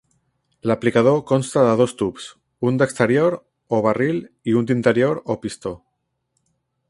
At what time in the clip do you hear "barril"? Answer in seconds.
3.89-4.19